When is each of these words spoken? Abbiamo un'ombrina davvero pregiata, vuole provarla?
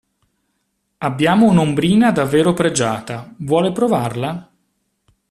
Abbiamo 0.97 1.45
un'ombrina 1.47 2.11
davvero 2.11 2.53
pregiata, 2.53 3.35
vuole 3.37 3.71
provarla? 3.71 4.51